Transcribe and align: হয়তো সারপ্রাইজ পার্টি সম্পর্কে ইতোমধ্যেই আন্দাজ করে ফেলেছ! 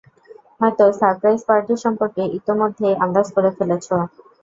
হয়তো 0.59 0.83
সারপ্রাইজ 0.99 1.39
পার্টি 1.49 1.73
সম্পর্কে 1.83 2.23
ইতোমধ্যেই 2.37 2.99
আন্দাজ 3.03 3.27
করে 3.35 3.49
ফেলেছ! 3.57 3.87